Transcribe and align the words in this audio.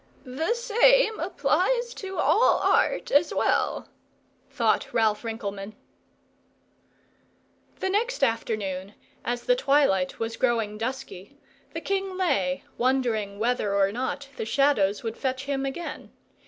"The 0.23 0.55
same 0.55 1.19
applies 1.19 1.93
to 1.93 2.17
all 2.17 2.57
arts 2.57 3.11
as 3.11 3.31
well," 3.31 3.87
thought 4.49 4.91
Ralph 4.91 5.21
Rinkelmann. 5.23 5.75
The 7.75 7.89
next 7.91 8.23
afternoon, 8.23 8.95
as 9.23 9.43
the 9.43 9.55
twilight 9.55 10.17
was 10.19 10.37
growing 10.37 10.79
dusky, 10.79 11.37
the 11.75 11.81
king 11.81 12.17
lay 12.17 12.63
wondering 12.79 13.37
whether 13.37 13.75
or 13.75 13.91
not 13.91 14.27
the 14.37 14.43
Shadows 14.45 15.03
would 15.03 15.17
fetch 15.19 15.43
him 15.43 15.67
again. 15.67 16.11